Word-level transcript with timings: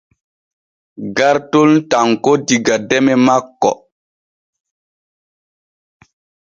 Garton 1.17 1.71
tanko 1.91 2.31
diga 2.47 2.75
deme 2.89 3.13
manko. 3.25 3.71